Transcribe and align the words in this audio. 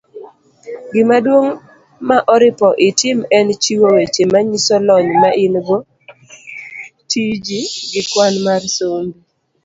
Gimaduong' 0.93 1.49
maoripo 2.07 2.67
itim 2.89 3.19
en 3.37 3.47
chiwo 3.63 3.87
weche 3.95 4.23
manyiso 4.31 4.75
lony 4.87 5.09
maingo, 5.21 5.77
tiji, 7.09 7.61
gi 7.89 8.01
kwan 8.11 8.33
mar 8.45 8.61
sombi. 8.77 9.19